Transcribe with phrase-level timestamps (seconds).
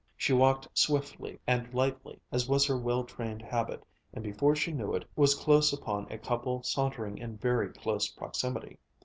[0.17, 3.85] She walked swiftly and lightly as was her well trained habit,
[4.15, 8.79] and before she knew it, was close upon a couple sauntering in very close proximity.